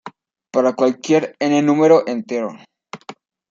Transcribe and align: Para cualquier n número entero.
Para 0.53 0.73
cualquier 0.79 1.23
n 1.49 1.61
número 1.67 1.95
entero. 2.13 2.49